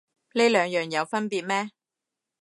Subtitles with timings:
[0.33, 1.69] 呢兩樣有分別咩